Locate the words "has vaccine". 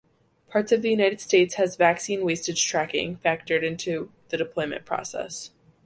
1.57-2.25